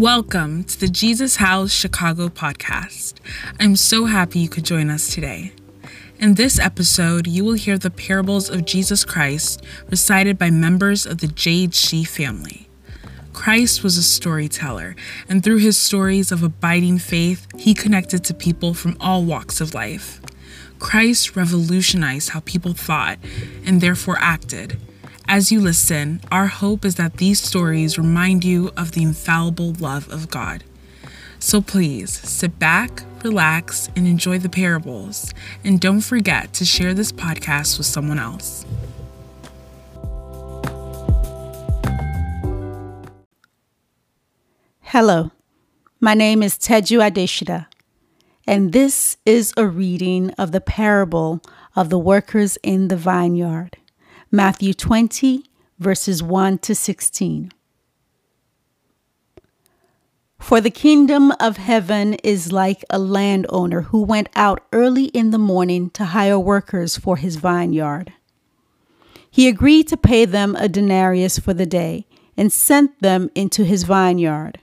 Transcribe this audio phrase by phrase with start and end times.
[0.00, 3.16] Welcome to the Jesus House Chicago podcast.
[3.60, 5.52] I'm so happy you could join us today.
[6.18, 11.18] In this episode, you will hear the parables of Jesus Christ recited by members of
[11.18, 12.04] the J.H.C.
[12.04, 12.66] family.
[13.34, 14.96] Christ was a storyteller,
[15.28, 19.74] and through his stories of abiding faith, he connected to people from all walks of
[19.74, 20.18] life.
[20.78, 23.18] Christ revolutionized how people thought
[23.66, 24.80] and therefore acted.
[25.32, 30.10] As you listen, our hope is that these stories remind you of the infallible love
[30.10, 30.64] of God.
[31.38, 35.32] So please sit back, relax, and enjoy the parables.
[35.62, 38.66] And don't forget to share this podcast with someone else.
[44.80, 45.30] Hello,
[46.00, 47.66] my name is Teju Adeshida,
[48.48, 51.40] and this is a reading of the parable
[51.76, 53.76] of the workers in the vineyard,
[54.32, 55.42] Matthew 20,
[55.80, 57.50] verses 1 to 16.
[60.38, 65.38] For the kingdom of heaven is like a landowner who went out early in the
[65.38, 68.12] morning to hire workers for his vineyard.
[69.28, 73.82] He agreed to pay them a denarius for the day and sent them into his
[73.82, 74.60] vineyard.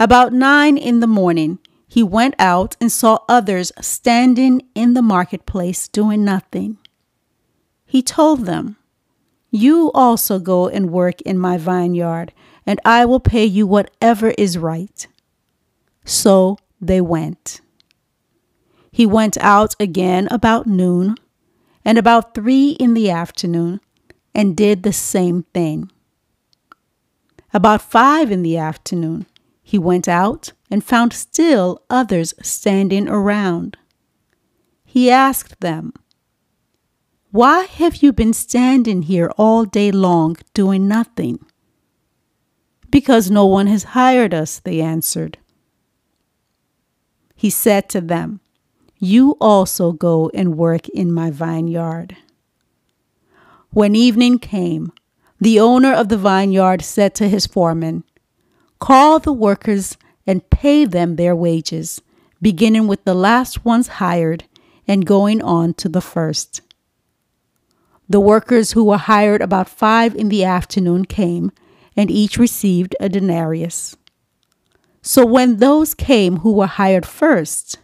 [0.00, 5.86] About nine in the morning, he went out and saw others standing in the marketplace
[5.86, 6.78] doing nothing.
[7.94, 8.76] He told them,
[9.52, 12.32] You also go and work in my vineyard,
[12.66, 15.06] and I will pay you whatever is right.
[16.04, 17.60] So they went.
[18.90, 21.14] He went out again about noon
[21.84, 23.80] and about three in the afternoon
[24.34, 25.88] and did the same thing.
[27.52, 29.26] About five in the afternoon,
[29.62, 33.76] he went out and found still others standing around.
[34.84, 35.92] He asked them,
[37.34, 41.44] Why have you been standing here all day long doing nothing?
[42.92, 45.38] Because no one has hired us, they answered.
[47.34, 48.38] He said to them,
[49.00, 52.16] You also go and work in my vineyard.
[53.70, 54.92] When evening came,
[55.40, 58.04] the owner of the vineyard said to his foreman,
[58.78, 62.00] Call the workers and pay them their wages,
[62.40, 64.44] beginning with the last ones hired
[64.86, 66.60] and going on to the first.
[68.08, 71.50] The workers who were hired about five in the afternoon came,
[71.96, 73.96] and each received a denarius.
[75.00, 77.78] So when those came who were hired first,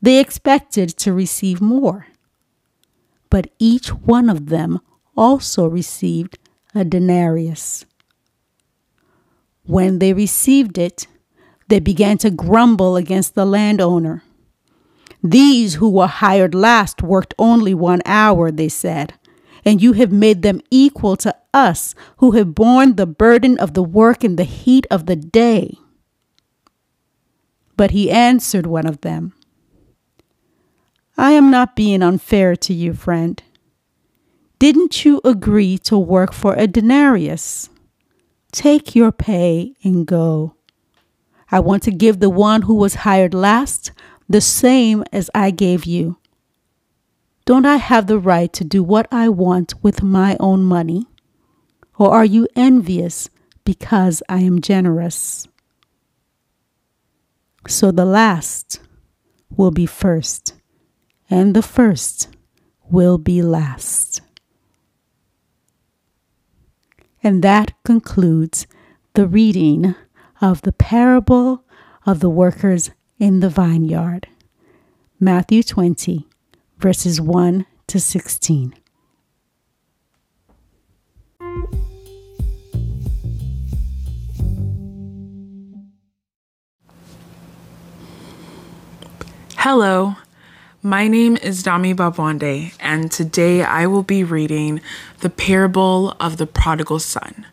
[0.00, 2.06] they expected to receive more.
[3.30, 4.80] But each one of them
[5.16, 6.38] also received
[6.74, 7.84] a denarius.
[9.64, 11.06] When they received it,
[11.68, 14.22] they began to grumble against the landowner.
[15.22, 19.14] These who were hired last worked only one hour, they said,
[19.68, 23.82] and you have made them equal to us who have borne the burden of the
[23.82, 25.74] work in the heat of the day.
[27.76, 29.34] But he answered one of them,
[31.18, 33.42] I am not being unfair to you, friend.
[34.58, 37.68] Didn't you agree to work for a denarius?
[38.52, 40.54] Take your pay and go.
[41.52, 43.92] I want to give the one who was hired last
[44.30, 46.16] the same as I gave you.
[47.48, 51.06] Don't I have the right to do what I want with my own money?
[51.98, 53.30] Or are you envious
[53.64, 55.48] because I am generous?
[57.66, 58.80] So the last
[59.48, 60.56] will be first,
[61.30, 62.28] and the first
[62.90, 64.20] will be last.
[67.22, 68.66] And that concludes
[69.14, 69.94] the reading
[70.42, 71.64] of the parable
[72.04, 74.28] of the workers in the vineyard.
[75.18, 76.27] Matthew 20,
[76.78, 78.74] verses 1 to 16.
[89.56, 90.14] Hello,
[90.82, 94.80] my name is Dami Babwande, and today I will be reading
[95.20, 97.44] the parable of the prodigal son.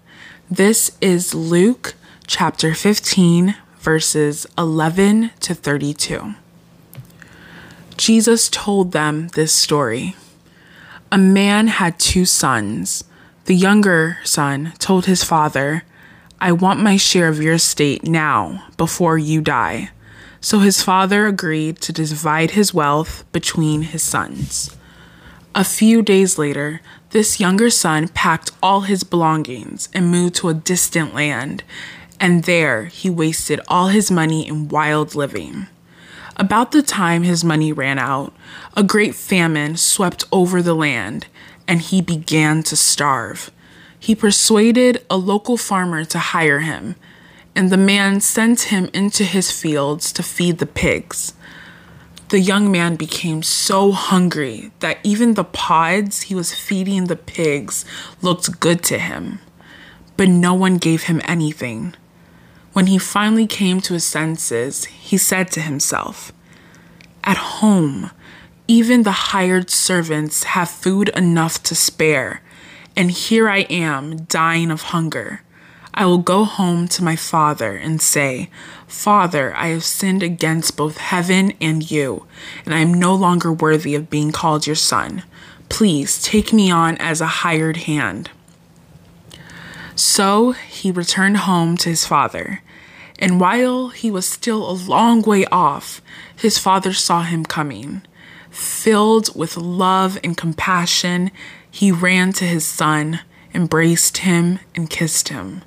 [0.49, 1.95] This is Luke
[2.27, 6.35] chapter 15, verses 11 to 32.
[7.97, 10.15] Jesus told them this story.
[11.11, 13.03] A man had two sons.
[13.45, 15.83] The younger son told his father,
[16.41, 19.91] I want my share of your estate now, before you die.
[20.41, 24.75] So his father agreed to divide his wealth between his sons.
[25.55, 26.81] A few days later,
[27.11, 31.63] this younger son packed all his belongings and moved to a distant land,
[32.19, 35.67] and there he wasted all his money in wild living.
[36.37, 38.33] About the time his money ran out,
[38.75, 41.27] a great famine swept over the land,
[41.67, 43.51] and he began to starve.
[43.99, 46.95] He persuaded a local farmer to hire him
[47.55, 51.33] and the man sent him into his fields to feed the pigs.
[52.29, 57.85] The young man became so hungry that even the pods he was feeding the pigs
[58.21, 59.39] looked good to him,
[60.17, 61.95] but no one gave him anything.
[62.75, 66.33] When he finally came to his senses, he said to himself,
[67.23, 68.11] At home,
[68.67, 72.41] even the hired servants have food enough to spare,
[72.93, 75.41] and here I am dying of hunger.
[75.93, 78.49] I will go home to my father and say,
[78.87, 82.27] Father, I have sinned against both heaven and you,
[82.65, 85.23] and I am no longer worthy of being called your son.
[85.69, 88.31] Please take me on as a hired hand.
[89.95, 92.61] So he returned home to his father.
[93.17, 96.01] And while he was still a long way off,
[96.35, 98.01] his father saw him coming.
[98.49, 101.31] Filled with love and compassion,
[101.71, 103.21] he ran to his son,
[103.53, 105.61] embraced him, and kissed him.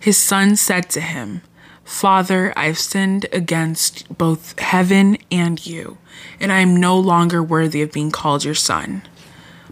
[0.00, 1.42] His son said to him,
[1.84, 5.98] Father, I have sinned against both heaven and you,
[6.40, 9.02] and I am no longer worthy of being called your son.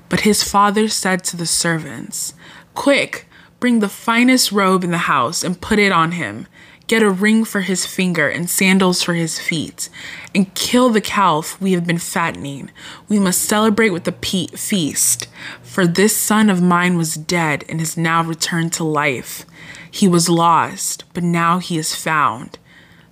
[0.09, 2.35] But his father said to the servants,
[2.75, 3.27] Quick,
[3.65, 6.47] bring the finest robe in the house and put it on him.
[6.87, 9.89] Get a ring for his finger and sandals for his feet,
[10.35, 12.71] and kill the calf we have been fattening.
[13.09, 15.29] We must celebrate with a pe- feast.
[15.63, 19.47] For this son of mine was dead and has now returned to life.
[19.91, 22.59] He was lost, but now he is found.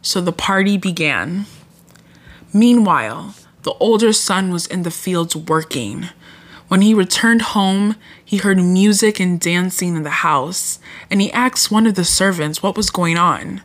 [0.03, 1.47] So the party began.
[2.53, 6.11] Meanwhile, the older son was in the fields working.
[6.73, 10.79] When he returned home, he heard music and dancing in the house,
[11.11, 13.61] and he asked one of the servants what was going on.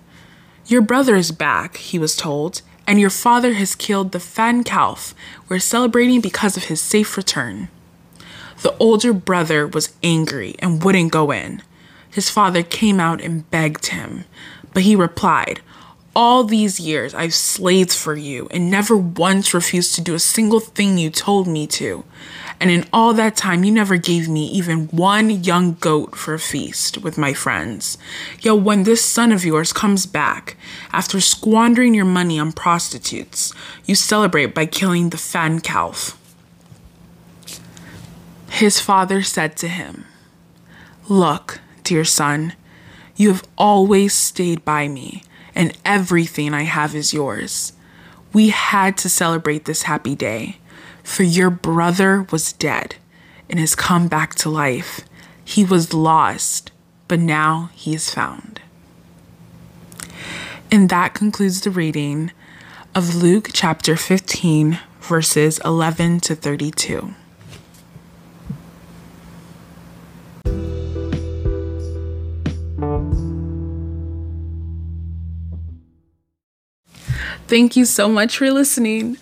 [0.66, 5.16] Your brother is back, he was told, and your father has killed the fattened calf.
[5.48, 7.70] We're celebrating because of his safe return.
[8.62, 11.64] The older brother was angry and wouldn't go in.
[12.10, 14.26] His father came out and begged him,
[14.74, 15.62] but he replied,
[16.18, 20.60] all these years I've slaved for you and never once refused to do a single
[20.60, 22.04] thing you told me to.
[22.60, 26.40] And in all that time, you never gave me even one young goat for a
[26.40, 27.98] feast with my friends.
[28.40, 30.58] Yet when this son of yours comes back,
[30.92, 33.54] after squandering your money on prostitutes,
[33.86, 36.18] you celebrate by killing the fattened calf.
[38.50, 40.06] His father said to him,
[41.08, 42.54] Look, dear son,
[43.16, 45.24] you have always stayed by me
[45.58, 47.74] and everything I have is yours.
[48.32, 50.58] We had to celebrate this happy day,
[51.08, 52.98] for your brother was dead
[53.50, 55.00] and has come back to life.
[55.44, 56.70] He was lost,
[57.08, 58.60] but now he is found.
[60.70, 62.32] And that concludes the reading
[62.94, 67.14] of Luke chapter 15, verses 11 to 32.
[77.48, 79.18] Thank you so much for listening.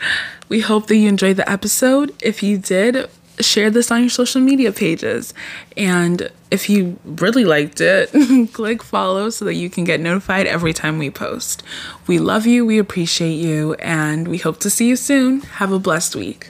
[0.50, 2.16] We hope that you enjoyed the episode.
[2.22, 3.10] If you did,
[3.40, 5.34] share this on your social media pages.
[5.76, 8.12] And if you really liked it,
[8.54, 11.64] click follow so that you can get notified every time we post.
[12.08, 15.42] We love you, we appreciate you, and we hope to see you soon.
[15.42, 16.50] Have a blessed week.